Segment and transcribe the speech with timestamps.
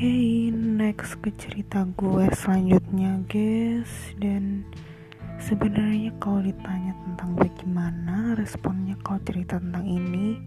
[0.00, 4.16] okay, next ke cerita gue selanjutnya guys.
[4.16, 4.64] Dan
[5.36, 10.40] sebenarnya kalau ditanya tentang bagaimana responnya kalau cerita tentang ini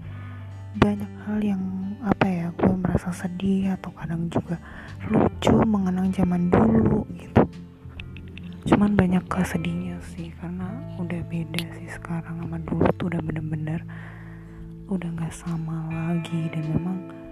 [0.81, 1.62] Banyak hal yang
[2.02, 4.58] apa ya gue merasa sedih atau kadang juga
[5.05, 7.45] lucu mengenang zaman dulu gitu.
[8.73, 10.66] Cuman banyak kesedihnya sih karena
[10.98, 13.85] udah beda sih sekarang sama dulu tuh udah bener-bener
[14.90, 16.49] udah gak sama lagi.
[16.49, 17.23] Dan memang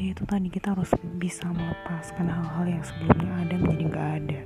[0.00, 0.88] ya itu tadi kita harus
[1.20, 4.40] bisa melepaskan hal-hal yang sebelumnya ada menjadi nggak ada.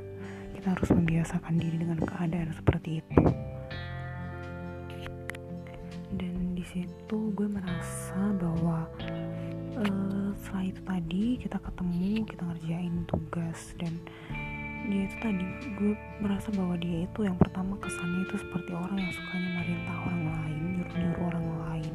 [0.59, 3.15] Kita harus membiasakan diri dengan keadaan seperti itu.
[6.11, 8.91] Dan di situ gue merasa bahwa
[9.79, 13.95] uh, setelah itu tadi kita ketemu kita ngerjain tugas dan
[14.91, 15.47] dia itu tadi
[15.79, 20.23] gue merasa bahwa dia itu yang pertama kesannya itu seperti orang yang sukanya merintah orang
[20.35, 21.95] lain nyuruh-nyuruh orang lain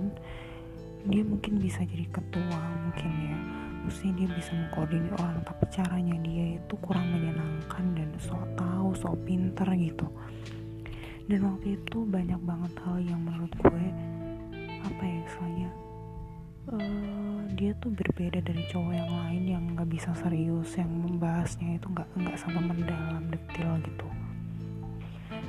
[1.07, 3.37] dia mungkin bisa jadi ketua mungkin ya.
[3.87, 9.15] Maksudnya dia bisa mengkoordinir orang tapi caranya dia itu kurang menyenangkan dan sok tahu sok
[9.23, 10.07] pinter gitu.
[11.29, 13.85] Dan waktu itu banyak banget hal yang menurut gue
[14.79, 15.69] apa ya istilahnya
[16.73, 21.87] uh, dia tuh berbeda dari cowok yang lain yang nggak bisa serius yang membahasnya itu
[21.89, 24.07] nggak nggak sampai mendalam detail gitu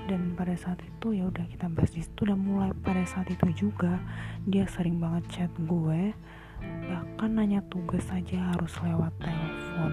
[0.06, 2.22] dan pada saat itu ya udah kita bahas di situ.
[2.24, 4.00] Dan mulai pada saat itu juga
[4.46, 6.14] dia sering banget chat gue.
[6.60, 9.92] Bahkan nanya tugas saja harus lewat telepon.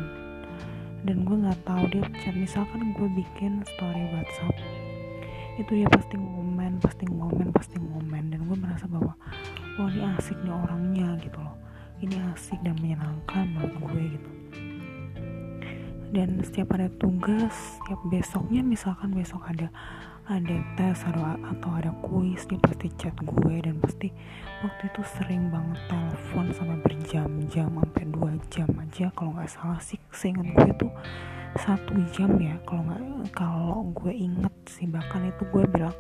[1.04, 2.36] Dan gue nggak tahu dia chat.
[2.38, 4.56] Misalkan gue bikin story WhatsApp
[5.58, 8.30] itu dia pasti ngomen pasti ngomen pasti ngomen.
[8.30, 9.18] Dan gue merasa bahwa
[9.82, 11.58] wah ini asik nih orangnya gitu loh.
[11.98, 14.37] Ini asik dan menyenangkan menurut gue gitu
[16.16, 19.68] dan setiap ada tugas setiap besoknya misalkan besok ada
[20.28, 24.12] ada tes atau, atau ada kuis dia pasti chat gue dan pasti
[24.60, 29.08] waktu itu sering banget telepon sampai berjam-jam sampai dua jam aja.
[29.16, 30.92] Kalau nggak salah sih seingat gue tuh
[31.56, 33.02] satu jam ya kalau nggak
[33.32, 34.84] kalau gue inget sih.
[34.84, 35.96] Bahkan itu gue bilang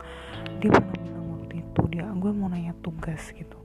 [0.59, 3.55] dia pernah bilang waktu itu dia gue mau nanya tugas gitu.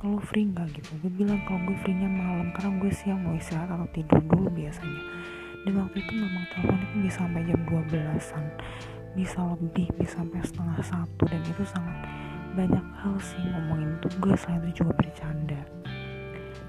[0.00, 0.72] Kalau free nggak?
[0.72, 0.88] gitu.
[1.04, 4.48] Gue bilang kalau gue free nya malam karena gue siang mau istirahat atau tidur dulu
[4.56, 5.04] biasanya
[5.62, 8.44] dan waktu itu memang telepon itu bisa sampai jam 12an
[9.12, 11.22] bisa lebih bisa sampai setengah satu.
[11.28, 11.96] Dan itu sangat
[12.52, 15.60] banyak hal sih ngomongin tugas selain itu juga bercanda.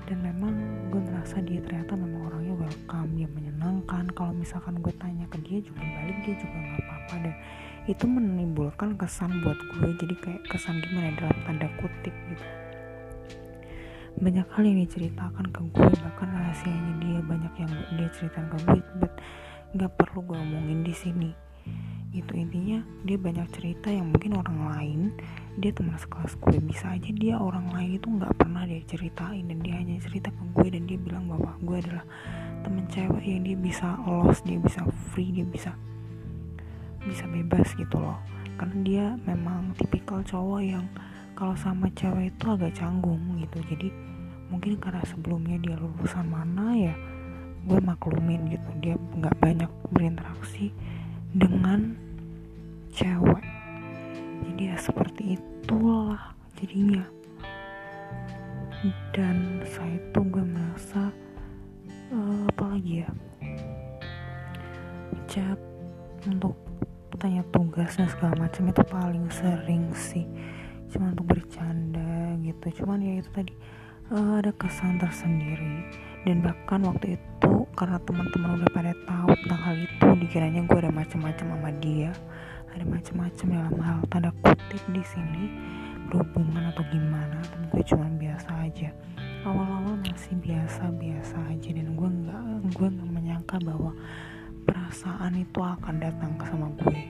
[0.04, 0.54] Dan memang
[0.92, 4.04] gue merasa dia ternyata memang orangnya welcome dia menyenangkan.
[4.12, 7.16] Kalau misalkan gue tanya ke dia juga balik dia juga nggak apa-apa.
[7.24, 7.36] Dan
[7.88, 9.88] itu menimbulkan kesan buat gue.
[10.04, 12.46] Jadi kayak kesan gimana ya, dalam tanda kutip gitu
[14.22, 18.82] banyak hal yang diceritakan ke gue bahkan rahasianya dia banyak yang dia ceritakan ke gue
[19.02, 19.14] but
[19.74, 21.32] nggak perlu gue omongin di sini.
[22.14, 22.78] Gitu intinya
[23.10, 25.00] dia banyak cerita yang mungkin orang lain
[25.58, 29.58] dia teman sekelas gue bisa aja dia orang lain itu nggak pernah dia ceritain dan
[29.66, 32.06] dia hanya cerita ke gue dan dia bilang bahwa gue adalah
[32.62, 35.74] temen cewek yang dia bisa lost dia bisa free dia bisa
[37.04, 38.22] bisa bebas gitu loh.
[38.62, 40.86] Karena dia memang tipikal cowok yang
[41.34, 43.58] kalau sama cewek itu agak canggung gitu.
[43.70, 43.90] Jadi
[44.50, 46.96] mungkin karena sebelumnya dia lulusan mana ya
[47.66, 48.70] gue maklumin gitu.
[48.80, 50.70] Dia nggak banyak berinteraksi
[51.34, 51.98] dengan
[52.94, 53.44] cewek.
[54.48, 57.04] Jadi ya seperti itulah jadinya.
[59.16, 61.10] Dan saya itu gue merasa
[62.12, 63.10] uh, apa lagi ya?
[65.26, 65.60] Chat
[66.28, 66.54] untuk
[67.24, 70.28] tanya tugas dan segala macam itu paling sering sih
[70.94, 72.86] cuma untuk bercanda gitu.
[72.86, 73.54] Cuman ya itu tadi
[74.14, 75.90] uh, ada kesan tersendiri.
[76.24, 80.94] Dan bahkan waktu itu karena teman-teman udah pada tahu tentang hal itu dikiranya gue ada
[80.94, 82.12] macam-macam sama dia.
[82.74, 85.44] Ada macam-macam dalam hal tanda kutip di sini.
[86.14, 88.90] Berhubungan atau gimana tapi gue cuma biasa aja.
[89.44, 92.44] Awal-awal masih biasa-biasa aja dan gue nggak
[92.80, 93.92] gue nggak menyangka bahwa
[94.64, 97.02] perasaan itu akan datang ke sama gue.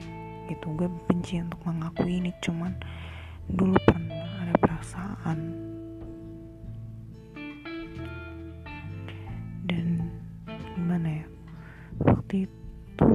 [0.50, 2.74] Gitu gue benci untuk mengakui ini cuman
[3.50, 5.38] dulu pernah ada perasaan.
[9.64, 10.08] Dan
[10.76, 11.26] gimana ya
[12.04, 13.10] waktu itu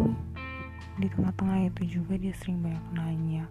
[1.00, 3.46] di tengah-tengah itu juga dia sering banyak nanya.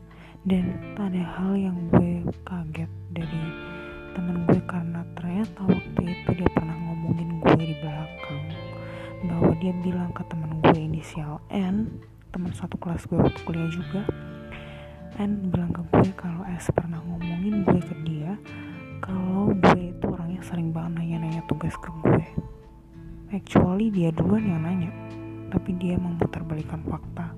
[0.46, 3.42] Dan ada hal yang gue kaget dari
[4.14, 8.42] temen gue karena ternyata waktu itu dia pernah ngomongin gue di belakang.
[9.26, 11.90] Bahwa dia bilang ke temen gue inisial N
[12.28, 14.04] teman satu kelas gue waktu kuliah juga
[15.18, 18.38] N bilang ke gue kalau S pernah ngomongin gue ke dia
[19.02, 22.22] kalau gue itu orangnya sering banget nanya-nanya tugas ke gue.
[23.34, 24.94] Actually dia duluan yang nanya
[25.50, 27.34] tapi dia memutarbalikkan fakta.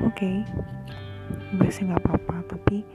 [0.00, 0.36] Oke okay,
[1.60, 2.88] gue sih nggak apa-apa tapi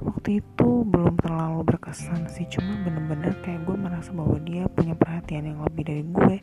[0.00, 2.48] waktu itu belum terlalu berkesan sih.
[2.48, 6.40] Cuma bener-bener kayak gue merasa bahwa dia punya perhatian yang lebih dari gue.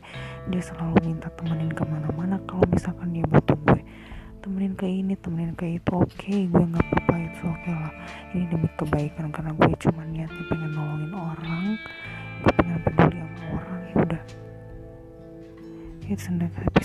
[0.54, 3.82] Dia selalu minta temenin ke mana-mana kalau misalkan dia butuh gue
[4.48, 7.92] temenin ke ini temenin ke itu oke okay, gue nggak apa-apa itu oke okay lah.
[8.32, 11.64] Ini demi kebaikan karena gue cuma niatnya pengen nolongin orang.
[12.40, 14.22] Gue pengen peduli sama orang ya udah.
[16.08, 16.77] It's episode